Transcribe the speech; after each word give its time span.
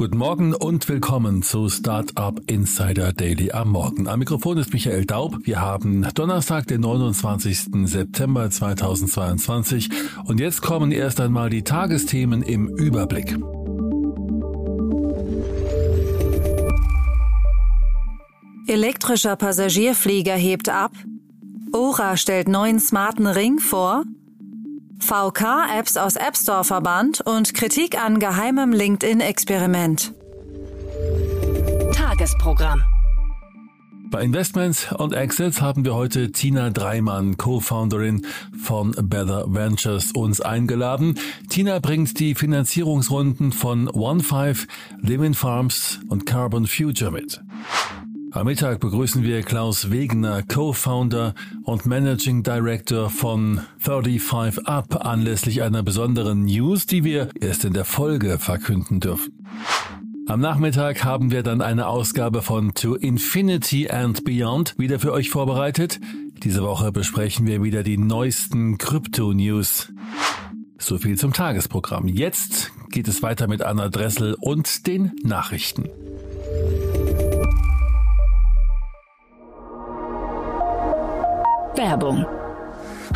Guten 0.00 0.16
Morgen 0.16 0.54
und 0.54 0.88
willkommen 0.88 1.42
zu 1.42 1.68
Startup 1.68 2.40
Insider 2.46 3.12
Daily 3.12 3.52
am 3.52 3.68
Morgen. 3.68 4.08
Am 4.08 4.18
Mikrofon 4.20 4.56
ist 4.56 4.72
Michael 4.72 5.04
Daub. 5.04 5.36
Wir 5.42 5.60
haben 5.60 6.08
Donnerstag, 6.14 6.66
den 6.68 6.80
29. 6.80 7.86
September 7.86 8.48
2022 8.48 9.90
und 10.24 10.40
jetzt 10.40 10.62
kommen 10.62 10.90
erst 10.90 11.20
einmal 11.20 11.50
die 11.50 11.64
Tagesthemen 11.64 12.42
im 12.42 12.68
Überblick. 12.68 13.36
Elektrischer 18.66 19.36
Passagierflieger 19.36 20.34
hebt 20.34 20.70
ab. 20.70 20.92
Ora 21.74 22.16
stellt 22.16 22.48
neuen 22.48 22.80
smarten 22.80 23.26
Ring 23.26 23.58
vor. 23.58 24.04
VK-Apps 25.00 25.96
aus 25.96 26.16
App 26.16 26.36
Store 26.36 26.64
verbannt 26.64 27.20
und 27.20 27.54
Kritik 27.54 28.00
an 28.00 28.18
geheimem 28.18 28.72
LinkedIn-Experiment. 28.72 30.12
Tagesprogramm. 31.92 32.82
Bei 34.10 34.22
Investments 34.22 34.92
und 34.92 35.12
Exits 35.12 35.60
haben 35.60 35.84
wir 35.84 35.94
heute 35.94 36.32
Tina 36.32 36.70
Dreimann, 36.70 37.36
Co-Founderin 37.36 38.26
von 38.60 38.90
Better 39.02 39.44
Ventures, 39.46 40.10
uns 40.12 40.40
eingeladen. 40.40 41.14
Tina 41.48 41.78
bringt 41.78 42.18
die 42.18 42.34
Finanzierungsrunden 42.34 43.52
von 43.52 43.88
OneFive, 43.88 44.66
Living 45.00 45.34
Farms 45.34 46.00
und 46.08 46.26
Carbon 46.26 46.66
Future 46.66 47.12
mit. 47.12 47.40
Am 48.32 48.46
Mittag 48.46 48.78
begrüßen 48.78 49.24
wir 49.24 49.42
Klaus 49.42 49.90
Wegener, 49.90 50.44
Co-Founder 50.44 51.34
und 51.64 51.84
Managing 51.84 52.44
Director 52.44 53.10
von 53.10 53.60
35 53.78 54.68
Up 54.68 55.04
anlässlich 55.04 55.62
einer 55.62 55.82
besonderen 55.82 56.44
News, 56.44 56.86
die 56.86 57.02
wir 57.02 57.30
erst 57.40 57.64
in 57.64 57.72
der 57.72 57.84
Folge 57.84 58.38
verkünden 58.38 59.00
dürfen. 59.00 59.32
Am 60.28 60.38
Nachmittag 60.38 61.02
haben 61.02 61.32
wir 61.32 61.42
dann 61.42 61.60
eine 61.60 61.88
Ausgabe 61.88 62.40
von 62.40 62.72
To 62.74 62.94
Infinity 62.94 63.90
and 63.90 64.24
Beyond 64.24 64.78
wieder 64.78 65.00
für 65.00 65.12
euch 65.12 65.28
vorbereitet. 65.28 65.98
Diese 66.44 66.62
Woche 66.62 66.92
besprechen 66.92 67.48
wir 67.48 67.64
wieder 67.64 67.82
die 67.82 67.98
neuesten 67.98 68.78
Krypto-News. 68.78 69.92
So 70.78 70.98
viel 70.98 71.18
zum 71.18 71.32
Tagesprogramm. 71.32 72.06
Jetzt 72.06 72.70
geht 72.90 73.08
es 73.08 73.24
weiter 73.24 73.48
mit 73.48 73.62
Anna 73.62 73.88
Dressel 73.88 74.36
und 74.40 74.86
den 74.86 75.16
Nachrichten. 75.24 75.88
Werbung. 81.80 82.26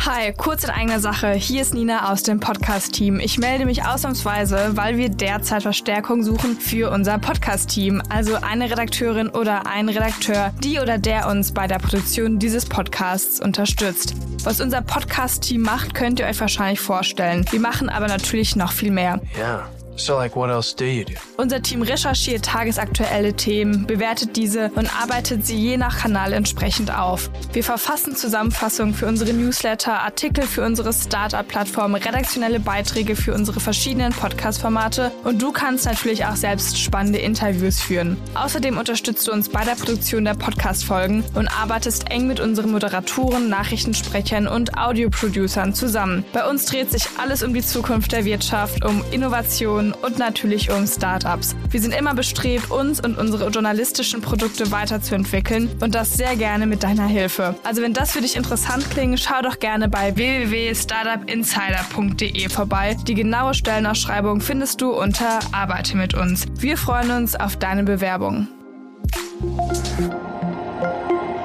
Hi, 0.07 0.33
kurz 0.33 0.63
in 0.63 0.71
eigener 0.71 0.99
Sache. 0.99 1.33
Hier 1.33 1.61
ist 1.61 1.75
Nina 1.75 2.11
aus 2.11 2.23
dem 2.23 2.39
Podcast-Team. 2.39 3.19
Ich 3.19 3.37
melde 3.37 3.65
mich 3.65 3.85
ausnahmsweise, 3.85 4.71
weil 4.71 4.97
wir 4.97 5.09
derzeit 5.09 5.61
Verstärkung 5.61 6.23
suchen 6.23 6.57
für 6.57 6.89
unser 6.89 7.19
Podcast-Team. 7.19 8.01
Also 8.09 8.37
eine 8.41 8.71
Redakteurin 8.71 9.29
oder 9.29 9.67
ein 9.67 9.87
Redakteur, 9.87 10.51
die 10.63 10.79
oder 10.79 10.97
der 10.97 11.29
uns 11.29 11.51
bei 11.51 11.67
der 11.67 11.77
Produktion 11.77 12.39
dieses 12.39 12.65
Podcasts 12.65 13.39
unterstützt. 13.39 14.15
Was 14.43 14.59
unser 14.59 14.81
Podcast-Team 14.81 15.61
macht, 15.61 15.93
könnt 15.93 16.19
ihr 16.19 16.25
euch 16.25 16.41
wahrscheinlich 16.41 16.79
vorstellen. 16.79 17.45
Wir 17.51 17.59
machen 17.59 17.87
aber 17.87 18.07
natürlich 18.07 18.55
noch 18.55 18.71
viel 18.71 18.89
mehr. 18.89 19.21
Ja. 19.39 19.69
So, 19.97 20.15
like, 20.15 20.35
what 20.35 20.49
else 20.49 20.75
do 20.75 20.85
you 20.85 21.05
do? 21.05 21.13
Unser 21.37 21.61
Team 21.61 21.81
recherchiert 21.81 22.45
tagesaktuelle 22.45 23.33
Themen, 23.33 23.87
bewertet 23.87 24.35
diese 24.35 24.69
und 24.75 24.89
arbeitet 25.01 25.45
sie 25.45 25.57
je 25.57 25.77
nach 25.77 25.99
Kanal 25.99 26.33
entsprechend 26.33 26.95
auf. 26.95 27.29
Wir 27.53 27.63
verfassen 27.63 28.15
Zusammenfassungen 28.15 28.93
für 28.93 29.05
unsere 29.05 29.33
Newsletter, 29.33 30.01
Artikel 30.01 30.45
für 30.45 30.63
unsere 30.65 30.91
Startup-Plattform, 30.91 31.95
redaktionelle 31.95 32.59
Beiträge 32.59 33.15
für 33.15 33.33
unsere 33.33 33.59
verschiedenen 33.59 34.11
Podcast-Formate 34.11 35.11
und 35.23 35.41
du 35.41 35.51
kannst 35.51 35.85
natürlich 35.85 36.25
auch 36.25 36.35
selbst 36.35 36.77
spannende 36.77 37.19
Interviews 37.19 37.79
führen. 37.79 38.17
Außerdem 38.33 38.77
unterstützt 38.77 39.27
du 39.27 39.31
uns 39.31 39.49
bei 39.49 39.63
der 39.63 39.75
Produktion 39.75 40.25
der 40.25 40.33
Podcast-Folgen 40.33 41.23
und 41.35 41.47
arbeitest 41.47 42.11
eng 42.11 42.27
mit 42.27 42.39
unseren 42.39 42.71
Moderatoren, 42.71 43.49
Nachrichtensprechern 43.49 44.47
und 44.47 44.77
Audioproducern 44.77 45.73
zusammen. 45.73 46.25
Bei 46.33 46.49
uns 46.49 46.65
dreht 46.65 46.91
sich 46.91 47.07
alles 47.17 47.43
um 47.43 47.53
die 47.53 47.61
Zukunft 47.61 48.11
der 48.11 48.25
Wirtschaft, 48.25 48.83
um 48.83 49.03
Innovation, 49.11 49.84
und 49.93 50.19
natürlich 50.19 50.71
um 50.71 50.87
Startups. 50.87 51.55
Wir 51.69 51.79
sind 51.81 51.93
immer 51.93 52.13
bestrebt, 52.13 52.69
uns 52.71 52.99
und 52.99 53.17
unsere 53.17 53.49
journalistischen 53.49 54.21
Produkte 54.21 54.71
weiterzuentwickeln 54.71 55.69
und 55.81 55.95
das 55.95 56.13
sehr 56.13 56.35
gerne 56.35 56.67
mit 56.67 56.83
deiner 56.83 57.07
Hilfe. 57.07 57.55
Also 57.63 57.81
wenn 57.81 57.93
das 57.93 58.11
für 58.11 58.19
dich 58.21 58.35
interessant 58.35 58.91
klingt, 58.91 59.19
schau 59.19 59.41
doch 59.41 59.57
gerne 59.59 59.89
bei 59.89 60.15
www.startupinsider.de 60.15 62.49
vorbei. 62.49 62.95
Die 63.07 63.15
genaue 63.15 63.53
Stellenausschreibung 63.53 64.41
findest 64.41 64.81
du 64.81 64.91
unter 64.91 65.39
Arbeite 65.51 65.95
mit 65.97 66.13
uns. 66.13 66.45
Wir 66.57 66.77
freuen 66.77 67.11
uns 67.11 67.35
auf 67.35 67.57
deine 67.57 67.83
Bewerbung. 67.83 68.47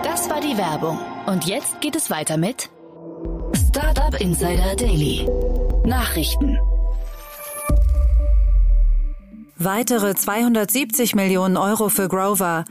Das 0.02 0.30
war 0.30 0.40
die 0.40 0.56
Werbung. 0.56 0.98
Und 1.26 1.46
jetzt 1.46 1.80
geht 1.80 1.96
es 1.96 2.10
weiter 2.10 2.36
mit 2.36 2.70
Startup 3.68 4.14
Insider 4.20 4.76
Daily. 4.76 5.28
Nachrichten. 5.84 6.58
Weitere 9.62 10.14
270 10.14 11.14
Millionen 11.14 11.58
Euro 11.58 11.90
für 11.90 12.08
Grover. 12.08 12.64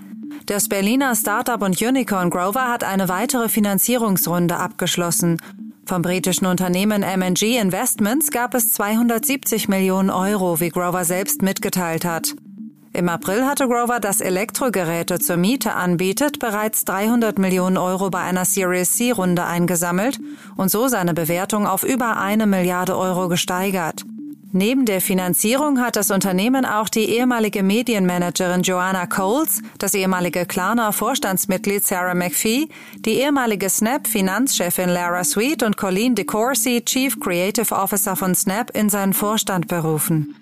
Das 0.47 0.67
Berliner 0.67 1.15
Startup 1.15 1.61
und 1.61 1.79
Unicorn 1.79 2.31
Grover 2.31 2.67
hat 2.67 2.83
eine 2.83 3.07
weitere 3.07 3.47
Finanzierungsrunde 3.47 4.57
abgeschlossen. 4.57 5.37
Vom 5.85 6.01
britischen 6.01 6.47
Unternehmen 6.47 7.03
MG 7.03 7.59
Investments 7.59 8.31
gab 8.31 8.55
es 8.55 8.71
270 8.71 9.69
Millionen 9.69 10.09
Euro, 10.09 10.59
wie 10.59 10.69
Grover 10.69 11.05
selbst 11.05 11.43
mitgeteilt 11.43 12.05
hat. 12.05 12.33
Im 12.91 13.07
April 13.07 13.45
hatte 13.45 13.67
Grover, 13.67 13.99
das 13.99 14.19
Elektrogeräte 14.19 15.19
zur 15.19 15.37
Miete 15.37 15.75
anbietet, 15.75 16.39
bereits 16.39 16.85
300 16.85 17.37
Millionen 17.37 17.77
Euro 17.77 18.09
bei 18.09 18.21
einer 18.21 18.45
Series 18.45 18.93
C-Runde 18.93 19.45
eingesammelt 19.45 20.19
und 20.57 20.71
so 20.71 20.87
seine 20.87 21.13
Bewertung 21.13 21.67
auf 21.67 21.83
über 21.83 22.17
eine 22.17 22.47
Milliarde 22.47 22.97
Euro 22.97 23.27
gesteigert. 23.27 24.05
Neben 24.51 24.85
der 24.85 24.99
Finanzierung 24.99 25.79
hat 25.79 25.95
das 25.95 26.09
Unternehmen 26.09 26.65
auch 26.65 26.89
die 26.89 27.05
ehemalige 27.05 27.61
Medienmanagerin 27.61 28.63
Joanna 28.63 29.05
Coles, 29.05 29.61
das 29.77 29.93
ehemalige 29.93 30.47
Klarna 30.47 30.91
Vorstandsmitglied 30.91 31.85
Sarah 31.85 32.15
McPhee, 32.15 32.67
die 33.05 33.19
ehemalige 33.19 33.69
Snap 33.69 34.07
Finanzchefin 34.07 34.89
Lara 34.89 35.23
Sweet 35.23 35.61
und 35.61 35.77
Colleen 35.77 36.15
DeCourcy, 36.15 36.83
Chief 36.83 37.19
Creative 37.19 37.75
Officer 37.75 38.15
von 38.15 38.33
Snap, 38.33 38.75
in 38.75 38.89
seinen 38.89 39.13
Vorstand 39.13 39.67
berufen. 39.67 40.33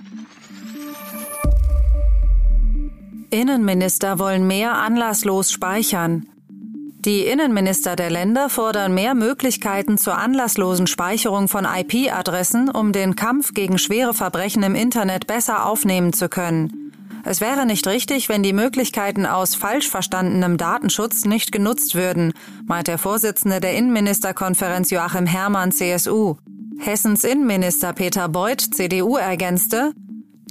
Innenminister 3.30 4.20
wollen 4.20 4.48
mehr 4.48 4.74
anlasslos 4.74 5.52
speichern. 5.52 6.28
Die 7.00 7.26
Innenminister 7.26 7.96
der 7.96 8.10
Länder 8.10 8.50
fordern 8.50 8.94
mehr 8.94 9.14
Möglichkeiten 9.14 9.98
zur 9.98 10.18
anlasslosen 10.18 10.88
Speicherung 10.88 11.48
von 11.48 11.66
IP-Adressen, 11.66 12.70
um 12.70 12.92
den 12.92 13.16
Kampf 13.16 13.54
gegen 13.54 13.78
schwere 13.78 14.14
Verbrechen 14.14 14.64
im 14.64 14.76
Internet 14.76 15.28
besser 15.28 15.66
aufnehmen 15.68 16.12
zu 16.12 16.28
können. 16.28 16.92
Es 17.24 17.40
wäre 17.40 17.66
nicht 17.66 17.86
richtig, 17.88 18.30
wenn 18.30 18.42
die 18.42 18.54
Möglichkeiten 18.54 19.26
aus 19.26 19.54
falsch 19.54 19.90
verstandenem 19.90 20.58
Datenschutz 20.58 21.26
nicht 21.26 21.52
genutzt 21.52 21.94
würden, 21.94 22.34
meint 22.66 22.88
der 22.88 22.98
Vorsitzende 22.98 23.60
der 23.60 23.74
Innenministerkonferenz 23.74 24.90
Joachim 24.90 25.26
Herrmann 25.26 25.72
CSU. 25.72 26.38
Hessens 26.80 27.24
Innenminister 27.24 27.94
Peter 27.94 28.30
Beuth 28.30 28.62
CDU 28.74 29.18
ergänzte, 29.18 29.94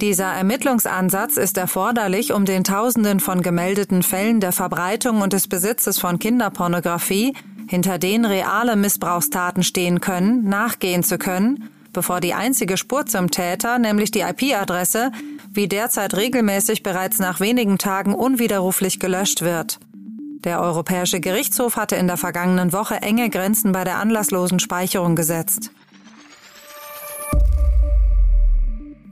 dieser 0.01 0.27
Ermittlungsansatz 0.27 1.37
ist 1.37 1.57
erforderlich, 1.57 2.33
um 2.33 2.45
den 2.45 2.65
Tausenden 2.65 3.19
von 3.21 3.41
gemeldeten 3.41 4.03
Fällen 4.03 4.41
der 4.41 4.53
Verbreitung 4.53 5.23
und 5.23 5.33
des 5.33 5.49
Besitzes 5.49 5.99
von 5.99 6.19
Kinderpornografie, 6.19 7.35
hinter 7.69 7.99
denen 7.99 8.27
reale 8.27 8.77
Missbrauchstaten 8.77 9.63
stehen 9.63 10.01
können, 10.01 10.45
nachgehen 10.49 11.03
zu 11.03 11.19
können, 11.19 11.71
bevor 11.93 12.21
die 12.21 12.35
einzige 12.35 12.77
Spur 12.77 13.07
zum 13.07 13.31
Täter, 13.31 13.79
nämlich 13.79 14.11
die 14.11 14.21
IP-Adresse, 14.21 15.13
wie 15.51 15.67
derzeit 15.67 16.15
regelmäßig 16.15 16.83
bereits 16.83 17.19
nach 17.19 17.41
wenigen 17.41 17.79
Tagen 17.79 18.15
unwiderruflich 18.15 19.01
gelöscht 19.01 19.41
wird. 19.41 19.81
Der 20.45 20.61
Europäische 20.61 21.21
Gerichtshof 21.21 21.77
hatte 21.77 21.97
in 21.97 22.07
der 22.07 22.19
vergangenen 22.19 22.73
Woche 22.73 22.97
enge 22.97 23.31
Grenzen 23.31 23.73
bei 23.73 23.83
der 23.83 23.97
anlasslosen 23.97 24.61
Speicherung 24.61 25.17
gesetzt. 25.17 25.71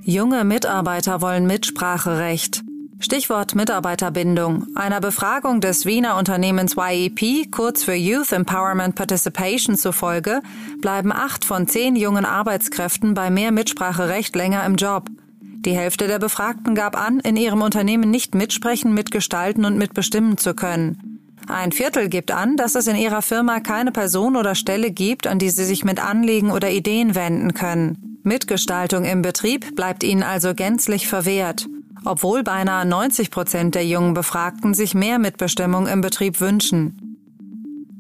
Junge 0.07 0.45
Mitarbeiter 0.45 1.23
wollen 1.23 1.47
Mitspracherecht. 1.47 2.63
Stichwort 3.01 3.55
Mitarbeiterbindung. 3.55 4.67
Einer 4.75 5.01
Befragung 5.01 5.63
des 5.63 5.87
Wiener 5.87 6.19
Unternehmens 6.19 6.77
YEP, 6.77 7.51
kurz 7.51 7.83
für 7.83 7.95
Youth 7.95 8.31
Empowerment 8.33 8.97
Participation 8.97 9.77
zufolge, 9.77 10.43
bleiben 10.83 11.11
acht 11.11 11.47
von 11.47 11.69
zehn 11.69 11.97
jungen 11.97 12.27
Arbeitskräften 12.27 13.15
bei 13.15 13.31
mehr 13.31 13.51
Mitspracherecht 13.51 14.37
länger 14.37 14.67
im 14.67 14.77
Job. 14.77 15.09
Die 15.41 15.75
Hälfte 15.75 16.07
der 16.07 16.19
Befragten 16.19 16.75
gab 16.75 17.01
an, 17.01 17.21
in 17.21 17.39
ihrem 17.39 17.63
Unternehmen 17.63 18.11
nicht 18.11 18.35
mitsprechen, 18.35 18.93
mitgestalten 18.93 19.65
und 19.65 19.79
mitbestimmen 19.79 20.37
zu 20.37 20.53
können. 20.53 21.19
Ein 21.49 21.73
Viertel 21.73 22.11
gibt 22.11 22.31
an, 22.31 22.59
dass 22.59 22.75
es 22.75 22.87
in 22.89 22.97
ihrer 22.97 23.23
Firma 23.23 23.61
keine 23.61 23.91
Person 23.91 24.37
oder 24.37 24.55
Stelle 24.55 24.91
gibt, 24.91 25.27
an 25.27 25.39
die 25.39 25.49
sie 25.49 25.65
sich 25.65 25.83
mit 25.83 25.99
Anliegen 25.99 26.51
oder 26.51 26.71
Ideen 26.71 27.15
wenden 27.15 27.55
können. 27.55 28.04
Mitgestaltung 28.25 29.05
im 29.05 29.21
Betrieb 29.21 29.77
bleibt 29.77 30.03
ihnen 30.03 30.23
also 30.23 30.55
gänzlich 30.55 31.07
verwehrt, 31.09 31.67
obwohl 32.07 32.43
beinahe 32.43 32.87
90 32.87 33.31
Prozent 33.31 33.75
der 33.75 33.87
jungen 33.87 34.15
Befragten 34.15 34.73
sich 34.73 34.95
mehr 34.95 35.19
Mitbestimmung 35.19 35.87
im 35.87 36.01
Betrieb 36.01 36.41
wünschen. 36.41 37.19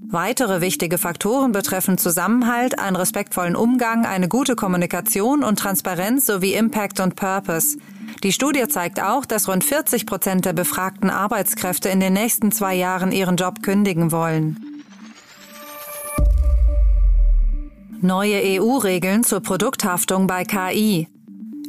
Weitere 0.08 0.62
wichtige 0.62 0.96
Faktoren 0.96 1.52
betreffen 1.52 1.98
Zusammenhalt, 1.98 2.78
einen 2.78 2.96
respektvollen 2.96 3.54
Umgang, 3.54 4.06
eine 4.06 4.28
gute 4.28 4.56
Kommunikation 4.56 5.44
und 5.44 5.58
Transparenz 5.58 6.24
sowie 6.24 6.54
Impact 6.54 7.00
und 7.00 7.16
Purpose. 7.16 7.76
Die 8.22 8.32
Studie 8.32 8.66
zeigt 8.68 9.02
auch, 9.02 9.26
dass 9.26 9.46
rund 9.46 9.62
40 9.62 10.06
Prozent 10.06 10.46
der 10.46 10.54
befragten 10.54 11.10
Arbeitskräfte 11.10 11.90
in 11.90 12.00
den 12.00 12.14
nächsten 12.14 12.50
zwei 12.50 12.74
Jahren 12.74 13.12
ihren 13.12 13.36
Job 13.36 13.62
kündigen 13.62 14.10
wollen. 14.10 14.73
Neue 18.04 18.60
EU-Regeln 18.60 19.24
zur 19.24 19.40
Produkthaftung 19.40 20.26
bei 20.26 20.44
KI. 20.44 21.08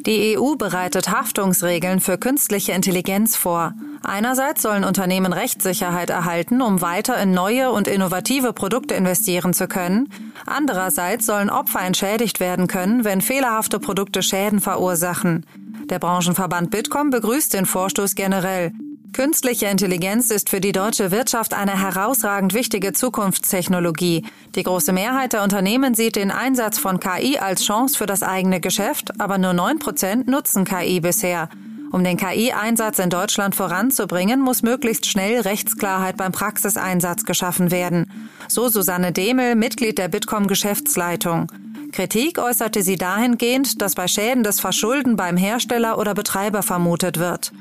Die 0.05 0.37
EU 0.37 0.55
bereitet 0.57 1.09
Haftungsregeln 1.09 2.01
für 2.01 2.17
künstliche 2.17 2.73
Intelligenz 2.73 3.37
vor. 3.37 3.71
Einerseits 4.03 4.61
sollen 4.61 4.83
Unternehmen 4.83 5.31
Rechtssicherheit 5.31 6.09
erhalten, 6.09 6.61
um 6.61 6.81
weiter 6.81 7.17
in 7.19 7.31
neue 7.31 7.71
und 7.71 7.87
innovative 7.87 8.51
Produkte 8.51 8.95
investieren 8.95 9.53
zu 9.53 9.69
können. 9.69 10.09
Andererseits 10.45 11.25
sollen 11.25 11.49
Opfer 11.49 11.83
entschädigt 11.83 12.41
werden 12.41 12.67
können, 12.67 13.05
wenn 13.05 13.21
fehlerhafte 13.21 13.79
Produkte 13.79 14.21
Schäden 14.21 14.59
verursachen. 14.59 15.45
Der 15.85 15.99
Branchenverband 15.99 16.69
Bitkom 16.69 17.11
begrüßt 17.11 17.53
den 17.53 17.65
Vorstoß 17.65 18.13
generell. 18.15 18.73
Künstliche 19.15 19.67
Intelligenz 19.67 20.29
ist 20.29 20.49
für 20.49 20.59
die 20.59 20.73
deutsche 20.73 21.09
Wirtschaft 21.09 21.53
eine 21.53 21.79
herausragend 21.79 22.53
wichtige 22.53 22.91
Zukunftstechnologie. 22.91 24.25
Die 24.55 24.63
große 24.63 24.91
Mehrheit 24.91 25.31
der 25.31 25.41
Unternehmen 25.41 25.93
sieht 25.93 26.17
den 26.17 26.31
Einsatz 26.31 26.79
von 26.79 26.99
KI 26.99 27.37
als 27.37 27.63
Chance 27.63 27.97
für 27.97 28.07
das 28.07 28.23
eigene 28.23 28.59
Geschäft, 28.59 29.17
aber 29.21 29.37
nur 29.37 29.53
neun 29.53 29.79
Prozent 29.79 30.27
nutzen 30.27 30.65
KI 30.65 30.99
bisher. 30.99 31.47
Um 31.93 32.03
den 32.03 32.17
KI-Einsatz 32.17 32.99
in 32.99 33.09
Deutschland 33.09 33.55
voranzubringen, 33.55 34.41
muss 34.41 34.63
möglichst 34.63 35.05
schnell 35.05 35.39
Rechtsklarheit 35.39 36.17
beim 36.17 36.33
Praxiseinsatz 36.33 37.23
geschaffen 37.23 37.71
werden. 37.71 38.11
So 38.49 38.67
Susanne 38.67 39.13
Demel, 39.13 39.55
Mitglied 39.55 39.97
der 39.97 40.09
Bitkom 40.09 40.47
Geschäftsleitung. 40.47 41.49
Kritik 41.93 42.37
äußerte 42.37 42.83
sie 42.83 42.97
dahingehend, 42.97 43.81
dass 43.81 43.95
bei 43.95 44.09
Schäden 44.09 44.43
das 44.43 44.59
Verschulden 44.59 45.15
beim 45.15 45.37
Hersteller 45.37 45.99
oder 45.99 46.13
Betreiber 46.13 46.63
vermutet 46.63 47.17
wird. 47.17 47.53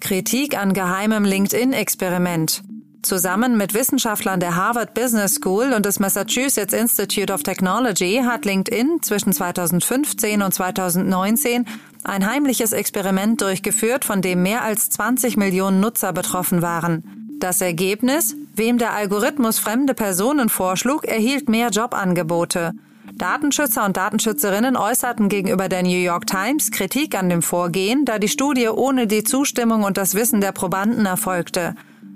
Kritik 0.00 0.56
an 0.58 0.72
geheimem 0.72 1.24
LinkedIn-Experiment. 1.24 2.62
Zusammen 3.02 3.56
mit 3.56 3.72
Wissenschaftlern 3.72 4.40
der 4.40 4.56
Harvard 4.56 4.92
Business 4.94 5.36
School 5.36 5.72
und 5.72 5.86
des 5.86 6.00
Massachusetts 6.00 6.72
Institute 6.72 7.32
of 7.32 7.44
Technology 7.44 8.20
hat 8.24 8.44
LinkedIn 8.44 8.98
zwischen 9.02 9.32
2015 9.32 10.42
und 10.42 10.52
2019 10.52 11.66
ein 12.02 12.28
heimliches 12.28 12.72
Experiment 12.72 13.40
durchgeführt, 13.40 14.04
von 14.04 14.22
dem 14.22 14.42
mehr 14.42 14.62
als 14.62 14.90
20 14.90 15.36
Millionen 15.36 15.80
Nutzer 15.80 16.12
betroffen 16.12 16.62
waren. 16.62 17.36
Das 17.38 17.60
Ergebnis? 17.60 18.34
Wem 18.54 18.78
der 18.78 18.92
Algorithmus 18.92 19.58
fremde 19.58 19.94
Personen 19.94 20.48
vorschlug, 20.48 21.04
erhielt 21.04 21.48
mehr 21.48 21.68
Jobangebote. 21.68 22.72
Datenschützer 23.16 23.86
und 23.86 23.96
Datenschützerinnen 23.96 24.76
äußerten 24.76 25.30
gegenüber 25.30 25.70
der 25.70 25.82
New 25.82 25.88
York 25.88 26.26
Times 26.26 26.70
Kritik 26.70 27.14
an 27.16 27.30
dem 27.30 27.40
Vorgehen, 27.40 28.04
da 28.04 28.18
die 28.18 28.28
Studie 28.28 28.68
ohne 28.68 29.06
die 29.06 29.24
Zustimmung 29.24 29.84
und 29.84 29.96
das 29.96 30.14
Wissen 30.14 30.42
der 30.42 30.52
Probanden 30.52 31.06
erfolgte. 31.06 31.74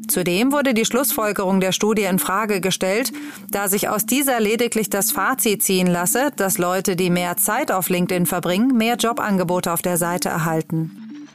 Zudem 0.09 0.53
wurde 0.53 0.75
die 0.75 0.85
Schlussfolgerung 0.85 1.61
der 1.61 1.73
Studie 1.73 2.03
in 2.03 2.19
Frage 2.19 2.61
gestellt, 2.61 3.13
da 3.51 3.69
sich 3.69 3.89
aus 3.89 4.05
dieser 4.05 4.41
lediglich 4.41 4.91
das 4.91 5.11
Fazit 5.11 5.63
ziehen 5.63 5.87
lasse, 5.87 6.33
dass 6.37 6.59
Leute, 6.59 6.97
die 6.97 7.09
mehr 7.09 7.39
Zeit 7.39 7.73
auf 7.73 7.89
LinkedIn 7.89 8.27
verbringen, 8.27 8.77
mehr 8.77 8.97
Jobangebote 8.97 9.73
auf 9.73 9.81
der 9.81 9.97
Seite 9.97 10.29
erhalten. 10.29 11.27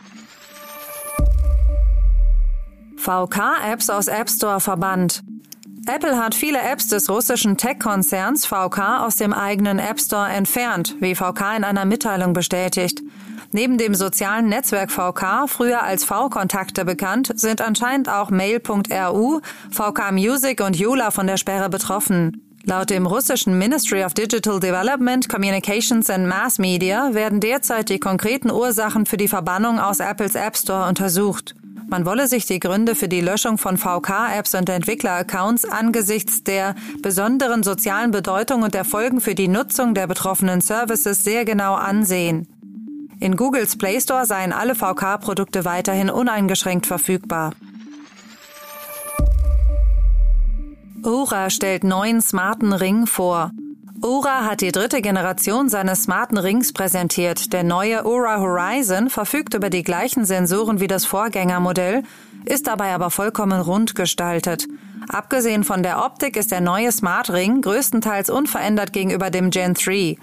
VK-Apps 2.98 3.90
aus 3.90 4.08
App 4.08 4.30
Store 4.30 4.60
verbannt. 4.60 5.24
Apple 5.88 6.18
hat 6.18 6.34
viele 6.34 6.60
Apps 6.60 6.88
des 6.88 7.10
russischen 7.10 7.58
Tech-Konzerns 7.58 8.48
VK 8.48 9.02
aus 9.02 9.18
dem 9.18 9.34
eigenen 9.34 9.78
App 9.78 10.00
Store 10.00 10.28
entfernt, 10.28 10.96
wie 11.00 11.14
VK 11.14 11.58
in 11.58 11.64
einer 11.64 11.86
Mitteilung 11.86 12.34
bestätigt. 12.34 13.04
Neben 13.52 13.78
dem 13.78 13.94
sozialen 13.94 14.50
Netzwerk 14.50 14.92
VK, 14.92 15.48
früher 15.48 15.84
als 15.84 16.04
V-Kontakte 16.04 16.86
bekannt, 16.86 17.32
sind 17.36 17.62
anscheinend 17.62 18.10
auch 18.10 18.32
Mail.ru, 18.32 19.42
VK 19.70 20.12
Music 20.12 20.62
und 20.62 20.76
Yula 20.76 21.12
von 21.12 21.28
der 21.28 21.38
Sperre 21.38 21.70
betroffen. 21.70 22.42
Laut 22.64 22.90
dem 22.90 23.06
russischen 23.06 23.60
Ministry 23.60 24.04
of 24.04 24.16
Digital 24.16 24.60
Development, 24.60 25.30
Communications 25.30 26.10
and 26.10 26.28
Mass 26.28 26.58
Media 26.58 27.14
werden 27.14 27.40
derzeit 27.40 27.90
die 27.90 28.00
konkreten 28.00 28.50
Ursachen 28.50 29.06
für 29.06 29.18
die 29.18 29.28
Verbannung 29.28 29.80
aus 29.80 30.00
Apples 30.00 30.34
App 30.34 30.58
Store 30.58 30.90
untersucht. 30.90 31.54
Man 31.88 32.06
wolle 32.06 32.28
sich 32.28 32.46
die 32.46 32.60
Gründe 32.60 32.96
für 32.96 33.08
die 33.08 33.22
Löschung 33.22 33.58
von 33.58 33.78
VK-Apps 33.78 34.56
und 34.56 34.70
Entwickler-Accounts 34.70 35.66
angesichts 35.66 36.44
der 36.44 36.76
besonderen 37.02 37.64
sozialen 37.64 38.12
Bedeutung 38.12 38.64
und 38.64 38.74
der 38.74 38.86
Folgen 38.86 39.22
für 39.22 39.36
die 39.36 39.48
Nutzung 39.48 39.94
der 39.94 40.08
betroffenen 40.08 40.62
Services 40.62 41.24
sehr 41.24 41.46
genau 41.46 41.76
ansehen. 41.76 42.48
In 43.20 43.36
Googles 43.36 43.78
Play 43.78 44.02
Store 44.02 44.26
seien 44.26 44.52
alle 44.52 44.76
VK-Produkte 44.76 45.64
weiterhin 45.64 46.10
uneingeschränkt 46.10 46.86
verfügbar. 46.86 47.54
Ora 51.04 51.52
stellt 51.52 51.84
neuen 51.84 52.20
smarten 52.22 52.74
Ring 52.74 53.06
vor. 53.06 53.52
Ora 54.02 54.46
hat 54.46 54.62
die 54.62 54.72
dritte 54.72 55.02
Generation 55.02 55.70
seines 55.70 56.04
smarten 56.04 56.38
Rings 56.38 56.74
präsentiert. 56.74 57.54
Der 57.54 57.64
neue 57.64 58.06
Ora 58.06 58.40
Horizon 58.40 59.10
verfügt 59.10 59.54
über 59.54 59.70
die 59.70 59.84
gleichen 59.84 60.26
Sensoren 60.26 60.80
wie 60.80 60.88
das 60.88 61.06
Vorgängermodell, 61.06 62.04
ist 62.46 62.68
dabei 62.68 62.94
aber 62.94 63.10
vollkommen 63.10 63.62
rund 63.62 63.96
gestaltet. 63.96 64.68
Abgesehen 65.08 65.64
von 65.64 65.82
der 65.82 66.04
Optik 66.04 66.36
ist 66.36 66.52
der 66.52 66.62
neue 66.62 66.92
Smart 66.92 67.32
Ring 67.32 67.62
größtenteils 67.62 68.30
unverändert 68.30 68.92
gegenüber 68.92 69.30
dem 69.30 69.50
Gen 69.50 69.74
3. 69.74 70.18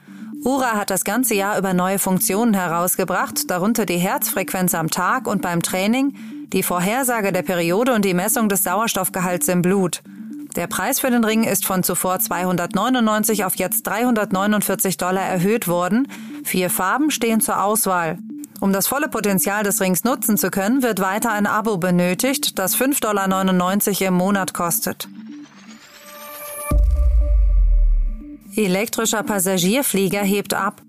Ura 0.44 0.72
hat 0.72 0.90
das 0.90 1.04
ganze 1.04 1.34
Jahr 1.34 1.56
über 1.56 1.72
neue 1.72 1.98
Funktionen 1.98 2.52
herausgebracht, 2.52 3.50
darunter 3.50 3.86
die 3.86 3.96
Herzfrequenz 3.96 4.74
am 4.74 4.90
Tag 4.90 5.26
und 5.26 5.40
beim 5.40 5.62
Training, 5.62 6.14
die 6.52 6.62
Vorhersage 6.62 7.32
der 7.32 7.42
Periode 7.42 7.94
und 7.94 8.04
die 8.04 8.14
Messung 8.14 8.48
des 8.48 8.64
Sauerstoffgehalts 8.64 9.48
im 9.48 9.62
Blut. 9.62 10.02
Der 10.56 10.66
Preis 10.66 11.00
für 11.00 11.10
den 11.10 11.24
Ring 11.24 11.44
ist 11.44 11.64
von 11.64 11.82
zuvor 11.82 12.18
299 12.18 13.44
auf 13.44 13.56
jetzt 13.56 13.86
349 13.86 14.98
Dollar 14.98 15.22
erhöht 15.22 15.66
worden. 15.66 16.08
Vier 16.44 16.68
Farben 16.68 17.10
stehen 17.10 17.40
zur 17.40 17.62
Auswahl. 17.62 18.18
Um 18.60 18.72
das 18.72 18.86
volle 18.86 19.08
Potenzial 19.08 19.64
des 19.64 19.80
Rings 19.80 20.04
nutzen 20.04 20.36
zu 20.36 20.50
können, 20.50 20.82
wird 20.82 21.00
weiter 21.00 21.32
ein 21.32 21.46
Abo 21.46 21.78
benötigt, 21.78 22.58
das 22.58 22.76
5,99 22.76 23.00
Dollar 23.98 24.08
im 24.08 24.14
Monat 24.14 24.54
kostet. 24.54 25.08
Elektrischer 28.54 29.22
Passagierflieger 29.22 30.22
hebt 30.22 30.52
ab. 30.52 30.82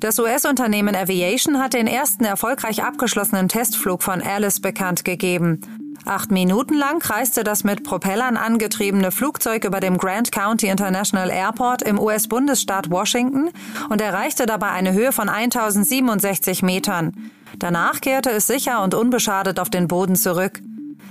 Das 0.00 0.18
US-Unternehmen 0.18 0.96
Aviation 0.96 1.60
hat 1.60 1.72
den 1.72 1.86
ersten 1.86 2.24
erfolgreich 2.24 2.82
abgeschlossenen 2.82 3.48
Testflug 3.48 4.02
von 4.02 4.20
Alice 4.20 4.60
bekannt 4.60 5.04
gegeben. 5.04 5.60
Acht 6.06 6.30
Minuten 6.30 6.74
lang 6.74 6.98
kreiste 6.98 7.44
das 7.44 7.64
mit 7.64 7.82
Propellern 7.82 8.36
angetriebene 8.36 9.10
Flugzeug 9.10 9.64
über 9.64 9.80
dem 9.80 9.96
Grant 9.96 10.32
County 10.32 10.66
International 10.66 11.30
Airport 11.30 11.80
im 11.80 11.98
US-Bundesstaat 11.98 12.90
Washington 12.90 13.50
und 13.88 14.02
erreichte 14.02 14.44
dabei 14.44 14.68
eine 14.68 14.92
Höhe 14.92 15.12
von 15.12 15.30
1067 15.30 16.62
Metern. 16.62 17.30
Danach 17.58 18.02
kehrte 18.02 18.30
es 18.30 18.46
sicher 18.46 18.82
und 18.82 18.94
unbeschadet 18.94 19.58
auf 19.58 19.70
den 19.70 19.88
Boden 19.88 20.16
zurück. 20.16 20.60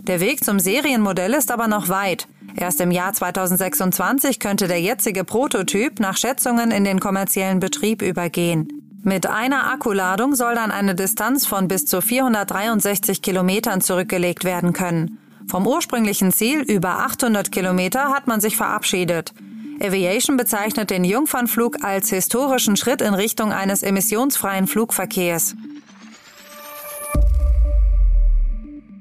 Der 0.04 0.20
Weg 0.20 0.44
zum 0.44 0.60
Serienmodell 0.60 1.34
ist 1.34 1.52
aber 1.52 1.68
noch 1.68 1.90
weit. 1.90 2.28
Erst 2.56 2.80
im 2.80 2.92
Jahr 2.92 3.14
2026 3.14 4.40
könnte 4.40 4.68
der 4.68 4.82
jetzige 4.82 5.24
Prototyp 5.24 6.00
nach 6.00 6.18
Schätzungen 6.18 6.70
in 6.70 6.84
den 6.84 7.00
kommerziellen 7.00 7.60
Betrieb 7.60 8.04
übergehen. 8.04 8.73
Mit 9.05 9.27
einer 9.27 9.69
Akkuladung 9.69 10.33
soll 10.33 10.55
dann 10.55 10.72
eine 10.72 10.95
Distanz 10.95 11.45
von 11.45 11.67
bis 11.67 11.86
zu 11.86 12.00
463 12.00 13.22
Kilometern 13.22 13.81
zurückgelegt 13.81 14.45
werden 14.45 14.72
können. 14.72 15.19
Vom 15.50 15.67
ursprünglichen 15.67 16.31
Ziel 16.31 16.62
über 16.62 17.00
800 17.00 17.51
Kilometer 17.51 18.12
hat 18.12 18.27
man 18.27 18.39
sich 18.39 18.55
verabschiedet. 18.55 19.33
Aviation 19.81 20.38
bezeichnet 20.38 20.89
den 20.89 21.03
Jungfernflug 21.03 21.83
als 21.83 22.12
historischen 22.12 22.77
Schritt 22.77 23.01
in 23.01 23.13
Richtung 23.13 23.51
eines 23.51 23.83
emissionsfreien 23.83 24.67
Flugverkehrs. 24.67 25.55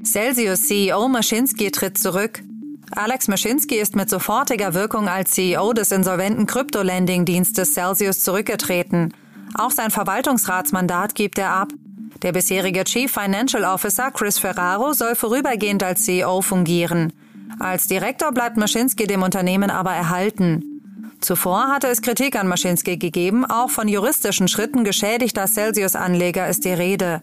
Celsius 0.04 0.66
CEO 0.66 1.06
Maschinsky 1.06 1.70
tritt 1.70 1.96
zurück. 1.96 2.42
Alex 2.90 3.28
Maschinsky 3.28 3.76
ist 3.76 3.94
mit 3.94 4.10
sofortiger 4.10 4.74
Wirkung 4.74 5.08
als 5.08 5.30
CEO 5.30 5.72
des 5.72 5.92
insolventen 5.92 6.46
Krypto-Lending-Dienstes 6.46 7.72
Celsius 7.72 8.20
zurückgetreten. 8.24 9.14
Auch 9.54 9.70
sein 9.70 9.90
Verwaltungsratsmandat 9.90 11.14
gibt 11.14 11.38
er 11.38 11.50
ab. 11.50 11.68
Der 12.22 12.32
bisherige 12.32 12.84
Chief 12.84 13.10
Financial 13.10 13.64
Officer 13.64 14.10
Chris 14.10 14.38
Ferraro 14.38 14.92
soll 14.92 15.14
vorübergehend 15.14 15.82
als 15.82 16.04
CEO 16.04 16.40
fungieren. 16.40 17.12
Als 17.58 17.86
Direktor 17.86 18.32
bleibt 18.32 18.56
Maschinsky 18.56 19.06
dem 19.06 19.22
Unternehmen 19.22 19.70
aber 19.70 19.92
erhalten. 19.92 20.64
Zuvor 21.20 21.68
hatte 21.68 21.88
es 21.88 22.02
Kritik 22.02 22.36
an 22.36 22.48
Maschinsky 22.48 22.96
gegeben, 22.96 23.44
auch 23.44 23.70
von 23.70 23.88
juristischen 23.88 24.48
Schritten 24.48 24.84
geschädigter 24.84 25.46
Celsius-Anleger 25.46 26.48
ist 26.48 26.64
die 26.64 26.72
Rede. 26.72 27.22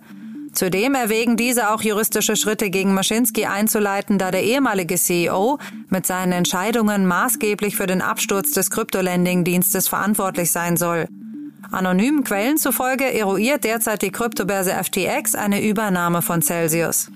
Zudem 0.54 0.96
erwägen 0.96 1.38
diese 1.38 1.72
auch 1.72 1.82
juristische 1.82 2.36
Schritte 2.36 2.70
gegen 2.70 2.94
Maschinsky 2.94 3.46
einzuleiten, 3.46 4.18
da 4.18 4.32
der 4.32 4.44
ehemalige 4.44 4.96
CEO 4.96 5.60
mit 5.90 6.06
seinen 6.06 6.32
Entscheidungen 6.32 7.06
maßgeblich 7.06 7.76
für 7.76 7.88
den 7.88 8.02
Absturz 8.02 8.52
des 8.52 8.72
Kryptolending-Dienstes 8.72 9.88
verantwortlich 9.88 10.52
sein 10.52 10.78
soll. 10.78 11.08
Anonymen 11.72 12.24
Quellen 12.24 12.58
zufolge 12.58 13.06
eruiert 13.14 13.64
derzeit 13.64 14.02
die 14.02 14.12
Kryptobörse 14.12 14.72
FTX 14.72 15.36
eine 15.36 15.62
Übernahme 15.62 16.22
von 16.22 16.42
Celsius. 16.42 17.12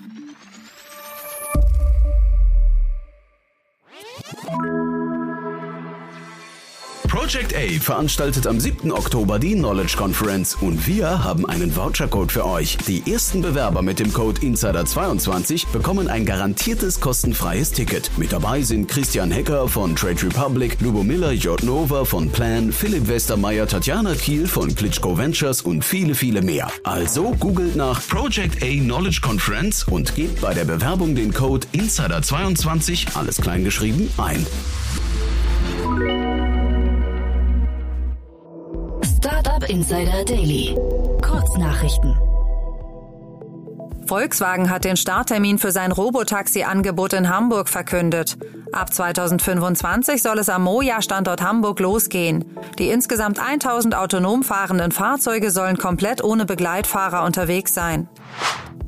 Project 7.24 7.56
A 7.56 7.80
veranstaltet 7.80 8.46
am 8.46 8.60
7. 8.60 8.92
Oktober 8.92 9.38
die 9.38 9.54
Knowledge 9.54 9.96
Conference 9.96 10.58
und 10.60 10.86
wir 10.86 11.24
haben 11.24 11.46
einen 11.46 11.74
Vouchercode 11.74 12.30
für 12.30 12.44
euch. 12.44 12.76
Die 12.86 13.10
ersten 13.10 13.40
Bewerber 13.40 13.80
mit 13.80 13.98
dem 13.98 14.12
Code 14.12 14.42
Insider22 14.42 15.72
bekommen 15.72 16.08
ein 16.08 16.26
garantiertes 16.26 17.00
kostenfreies 17.00 17.72
Ticket. 17.72 18.10
Mit 18.18 18.30
dabei 18.30 18.60
sind 18.60 18.88
Christian 18.88 19.30
Hecker 19.30 19.68
von 19.68 19.96
Trade 19.96 20.22
Republic, 20.22 20.78
Lubomila 20.82 21.32
Jotnova 21.32 22.04
von 22.04 22.28
Plan, 22.28 22.70
Philipp 22.70 23.08
Westermeier, 23.08 23.66
Tatjana 23.66 24.14
Kiel 24.16 24.46
von 24.46 24.74
Klitschko 24.74 25.16
Ventures 25.16 25.62
und 25.62 25.82
viele, 25.82 26.14
viele 26.14 26.42
mehr. 26.42 26.70
Also 26.82 27.30
googelt 27.40 27.74
nach 27.74 28.06
Project 28.06 28.62
A 28.62 28.66
Knowledge 28.66 29.22
Conference 29.22 29.84
und 29.84 30.14
gebt 30.14 30.42
bei 30.42 30.52
der 30.52 30.66
Bewerbung 30.66 31.14
den 31.14 31.32
Code 31.32 31.66
Insider22, 31.72 33.16
alles 33.16 33.38
klein 33.38 33.64
geschrieben, 33.64 34.10
ein. 34.18 34.44
Insider 39.68 40.24
Daily. 40.24 40.76
Kurznachrichten. 41.22 42.14
Volkswagen 44.06 44.68
hat 44.68 44.84
den 44.84 44.96
Starttermin 44.96 45.58
für 45.58 45.72
sein 45.72 45.92
Robotaxi-Angebot 45.92 47.14
in 47.14 47.30
Hamburg 47.30 47.68
verkündet. 47.68 48.36
Ab 48.72 48.92
2025 48.92 50.20
soll 50.22 50.38
es 50.38 50.48
am 50.48 50.64
Moja-Standort 50.64 51.42
Hamburg 51.42 51.80
losgehen. 51.80 52.44
Die 52.78 52.88
insgesamt 52.88 53.38
1000 53.38 53.96
autonom 53.96 54.42
fahrenden 54.42 54.92
Fahrzeuge 54.92 55.50
sollen 55.50 55.78
komplett 55.78 56.22
ohne 56.22 56.44
Begleitfahrer 56.44 57.24
unterwegs 57.24 57.72
sein. 57.72 58.08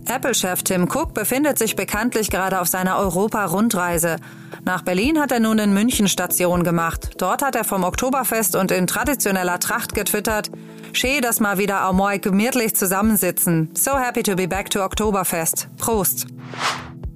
Apple-Chef 0.09 0.63
Tim 0.63 0.85
Cook 0.85 1.15
befindet 1.15 1.59
sich 1.59 1.77
bekanntlich 1.77 2.31
gerade 2.31 2.61
auf 2.61 2.69
seiner 2.69 2.99
Europa-Rundreise. 2.99 4.17
Nach 4.65 4.83
Berlin 4.83 5.21
hat 5.21 5.33
er 5.33 5.41
nun 5.41 5.59
in 5.59 5.75
München 5.75 6.09
Station 6.09 6.65
gemacht. 6.65 7.11
Dort 7.19 7.43
hat 7.43 7.55
er 7.55 7.65
vom 7.65 7.85
Oktoberfest 7.85 8.57
und 8.57 8.71
in 8.71 8.87
traditioneller 8.87 9.59
Tracht 9.59 9.95
getwittert, 9.95 10.51
Schön, 10.97 11.21
dass 11.21 11.41
mal 11.41 11.59
wieder 11.59 11.87
auch 11.87 12.21
gemütlich 12.23 12.75
zusammensitzen. 12.75 13.69
So 13.75 13.99
happy 13.99 14.23
to 14.23 14.35
be 14.35 14.49
back 14.49 14.71
to 14.71 14.83
Oktoberfest. 14.83 15.69
Prost! 15.77 16.27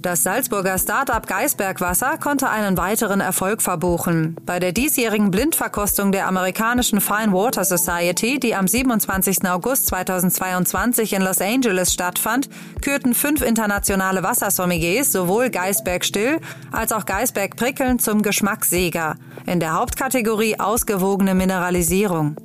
Das 0.03 0.23
Salzburger 0.23 0.79
Startup 0.79 1.27
Geisbergwasser 1.27 2.17
konnte 2.17 2.49
einen 2.49 2.79
weiteren 2.79 3.21
Erfolg 3.21 3.61
verbuchen. 3.61 4.35
Bei 4.47 4.59
der 4.59 4.73
diesjährigen 4.73 5.31
Blindverkostung 5.31 6.11
der 6.11 6.27
amerikanischen 6.27 7.03
Fine 7.03 7.35
Water 7.35 7.67
Society, 7.67 8.41
die 8.41 8.55
am 8.55 8.67
27. 8.67 9.47
August 9.47 9.89
2022 9.89 11.13
in 11.13 11.21
Los 11.21 11.43
Angeles 11.43 11.93
stattfand, 11.93 12.49
kürten 12.81 13.13
fünf 13.13 13.43
internationale 13.43 14.23
Wassersommeliers 14.23 15.13
sowohl 15.13 15.51
Geisberg 15.51 16.03
Still 16.03 16.41
als 16.73 16.93
auch 16.93 17.05
Geisberg 17.05 17.57
Prickeln 17.57 17.99
zum 17.99 18.23
Geschmackssieger. 18.23 19.17
In 19.45 19.61
der 19.61 19.75
Hauptkategorie 19.75 20.59
ausgewogene 20.59 21.35
Mineralisierung. 21.35 22.37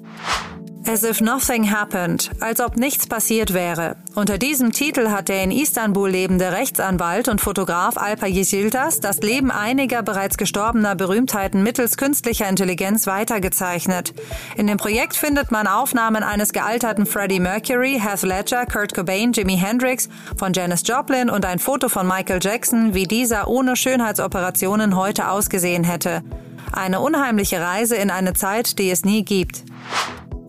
As 0.88 1.04
if 1.04 1.20
nothing 1.20 1.72
happened, 1.72 2.30
als 2.42 2.60
ob 2.60 2.77
nichts 2.77 3.08
passiert 3.08 3.56
wäre. 3.56 3.96
Unter 4.13 4.38
diesem 4.38 4.72
Titel 4.72 5.10
hat 5.10 5.30
der 5.30 5.44
in 5.44 5.50
Istanbul 5.50 6.10
lebende 6.10 6.51
Rechtsanwalt 6.51 7.27
und 7.27 7.42
Fotograf 7.42 7.98
Alper 7.98 8.27
Yeşiltas 8.27 9.00
das 9.00 9.18
Leben 9.22 9.50
einiger 9.50 10.04
bereits 10.04 10.38
gestorbener 10.38 10.94
Berühmtheiten 10.94 11.63
mittels 11.63 11.98
künstlicher 11.98 12.48
Intelligenz 12.48 13.08
weitergezeichnet. 13.08 14.13
In 14.58 14.68
dem 14.68 14.77
Projekt 14.77 15.15
findet 15.15 15.51
man 15.51 15.65
Aufnahmen 15.65 16.22
eines 16.22 16.54
gealterten 16.54 17.08
Freddie 17.08 17.39
Mercury, 17.39 18.00
Heath 18.00 18.22
Ledger, 18.22 18.68
Kurt 18.68 18.94
Cobain, 18.94 19.32
Jimi 19.32 19.58
Hendrix, 19.58 20.08
von 20.38 20.54
Janis 20.54 20.84
Joplin 20.86 21.32
und 21.32 21.46
ein 21.46 21.58
Foto 21.58 21.89
von 21.89 22.08
Michael 22.08 22.39
Jackson, 22.42 22.94
wie 22.94 23.06
dieser 23.06 23.48
ohne 23.48 23.75
Schönheitsoperationen 23.75 24.96
heute 24.96 25.30
ausgesehen 25.30 25.84
hätte. 25.84 26.22
Eine 26.72 27.00
unheimliche 27.00 27.60
Reise 27.60 27.96
in 27.96 28.12
eine 28.12 28.34
Zeit, 28.34 28.77
die 28.77 28.92
es 28.92 29.04
nie 29.04 29.25
gibt. 29.25 29.63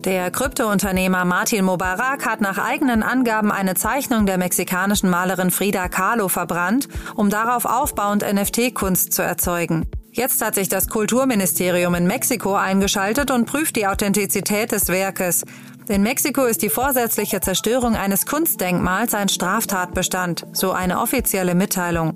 Der 0.05 0.31
Kryptounternehmer 0.31 1.25
Martin 1.25 1.65
Mubarak 1.65 2.25
hat 2.25 2.39
nach 2.39 2.57
eigenen 2.57 3.03
Angaben 3.03 3.51
eine 3.51 3.75
Zeichnung 3.75 4.25
der 4.25 4.37
mexikanischen 4.37 5.09
Malerin 5.09 5.51
Frida 5.51 5.89
Kahlo 5.89 6.29
verbrannt, 6.29 6.87
um 7.15 7.29
darauf 7.29 7.65
aufbauend 7.65 8.23
NFT-Kunst 8.23 9.11
zu 9.11 9.23
erzeugen. 9.23 9.85
Jetzt 10.11 10.43
hat 10.43 10.55
sich 10.55 10.69
das 10.69 10.87
Kulturministerium 10.87 11.93
in 11.95 12.07
Mexiko 12.07 12.55
eingeschaltet 12.55 13.31
und 13.31 13.45
prüft 13.45 13.75
die 13.75 13.87
Authentizität 13.87 14.71
des 14.71 14.87
Werkes. 14.87 15.43
In 15.89 16.03
Mexiko 16.03 16.45
ist 16.45 16.61
die 16.61 16.69
vorsätzliche 16.69 17.39
Zerstörung 17.39 17.95
eines 17.95 18.25
Kunstdenkmals 18.25 19.13
ein 19.13 19.29
Straftatbestand, 19.29 20.47
so 20.53 20.71
eine 20.71 20.99
offizielle 20.99 21.55
Mitteilung. 21.55 22.15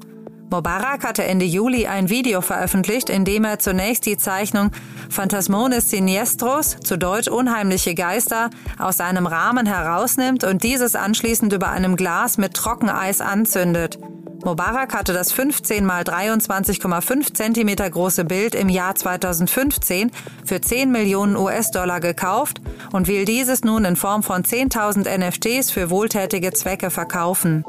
Mubarak 0.52 1.06
hatte 1.06 1.24
Ende 1.24 1.46
Juli 1.46 1.88
ein 1.88 2.10
Video 2.10 2.42
veröffentlicht, 2.42 3.10
in 3.10 3.24
dem 3.24 3.46
er 3.46 3.60
zunächst 3.60 4.06
die 4.06 4.18
Zeichnung 4.18 4.72
Phantasmones 5.10 5.90
Siniestros, 5.90 6.76
zu 6.84 6.98
Deutsch 6.98 7.30
unheimliche 7.30 7.96
Geister, 7.96 8.50
aus 8.78 8.98
seinem 8.98 9.28
Rahmen 9.28 9.66
herausnimmt 9.66 10.44
und 10.44 10.64
dieses 10.64 10.96
anschließend 10.96 11.54
über 11.54 11.70
einem 11.70 11.96
Glas 11.96 12.38
mit 12.38 12.54
Trockeneis 12.54 13.22
anzündet. 13.22 13.98
Mubarak 14.44 14.94
hatte 14.94 15.14
das 15.14 15.32
15 15.32 15.86
mal 15.86 16.02
23,5 16.04 17.34
Zentimeter 17.34 17.90
große 17.90 18.26
Bild 18.26 18.54
im 18.54 18.68
Jahr 18.68 18.96
2015 18.96 20.12
für 20.44 20.60
10 20.60 20.92
Millionen 20.92 21.38
US-Dollar 21.38 22.02
gekauft 22.02 22.60
und 22.92 23.08
will 23.08 23.24
dieses 23.24 23.64
nun 23.64 23.86
in 23.86 23.96
Form 23.96 24.22
von 24.22 24.44
10.000 24.44 25.08
NFTs 25.18 25.72
für 25.72 25.90
wohltätige 25.90 26.52
Zwecke 26.52 26.90
verkaufen. 26.90 27.64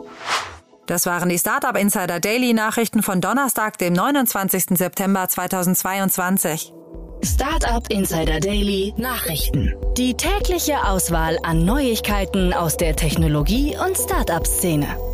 Das 0.86 1.06
waren 1.06 1.28
die 1.28 1.38
Startup 1.38 1.76
Insider 1.76 2.18
Daily 2.18 2.52
Nachrichten 2.54 3.02
von 3.02 3.20
Donnerstag, 3.20 3.78
dem 3.78 3.92
29. 3.92 4.76
September 4.76 5.28
2022. 5.28 6.72
Startup 7.24 7.88
Insider 7.88 8.40
Daily 8.40 8.92
Nachrichten. 8.96 9.74
Die 9.96 10.14
tägliche 10.14 10.84
Auswahl 10.84 11.38
an 11.44 11.64
Neuigkeiten 11.64 12.52
aus 12.52 12.76
der 12.76 12.96
Technologie- 12.96 13.76
und 13.76 13.96
Startup-Szene. 13.96 15.12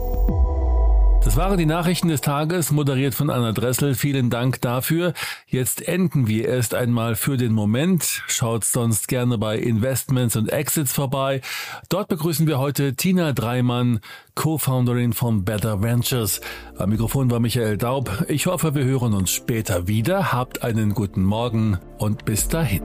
Das 1.28 1.36
waren 1.36 1.58
die 1.58 1.66
Nachrichten 1.66 2.08
des 2.08 2.22
Tages, 2.22 2.72
moderiert 2.72 3.14
von 3.14 3.28
Anna 3.28 3.52
Dressel. 3.52 3.94
Vielen 3.94 4.30
Dank 4.30 4.62
dafür. 4.62 5.12
Jetzt 5.46 5.86
enden 5.86 6.26
wir 6.26 6.48
erst 6.48 6.74
einmal 6.74 7.16
für 7.16 7.36
den 7.36 7.52
Moment. 7.52 8.22
Schaut 8.28 8.64
sonst 8.64 9.08
gerne 9.08 9.36
bei 9.36 9.58
Investments 9.58 10.36
und 10.36 10.50
Exits 10.50 10.94
vorbei. 10.94 11.42
Dort 11.90 12.08
begrüßen 12.08 12.46
wir 12.46 12.58
heute 12.58 12.94
Tina 12.94 13.34
Dreimann, 13.34 14.00
Co-Founderin 14.36 15.12
von 15.12 15.44
Better 15.44 15.82
Ventures. 15.82 16.40
Am 16.78 16.88
Mikrofon 16.88 17.30
war 17.30 17.40
Michael 17.40 17.76
Daub. 17.76 18.24
Ich 18.28 18.46
hoffe, 18.46 18.74
wir 18.74 18.84
hören 18.84 19.12
uns 19.12 19.30
später 19.30 19.86
wieder. 19.86 20.32
Habt 20.32 20.62
einen 20.62 20.94
guten 20.94 21.24
Morgen 21.24 21.76
und 21.98 22.24
bis 22.24 22.48
dahin. 22.48 22.82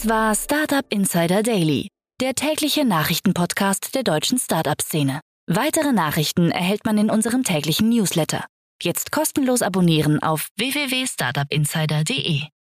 Das 0.00 0.08
war 0.08 0.34
Startup 0.34 0.86
Insider 0.88 1.42
Daily, 1.42 1.88
der 2.22 2.34
tägliche 2.34 2.86
Nachrichtenpodcast 2.86 3.94
der 3.94 4.02
deutschen 4.02 4.38
Startup-Szene. 4.38 5.20
Weitere 5.46 5.92
Nachrichten 5.92 6.50
erhält 6.50 6.86
man 6.86 6.96
in 6.96 7.10
unserem 7.10 7.44
täglichen 7.44 7.90
Newsletter. 7.90 8.46
Jetzt 8.82 9.12
kostenlos 9.12 9.60
abonnieren 9.60 10.22
auf 10.22 10.48
www.startupinsider.de. 10.56 12.44